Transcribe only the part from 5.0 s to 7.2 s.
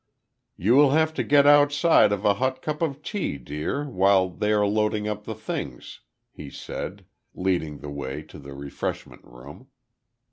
up the things," he said,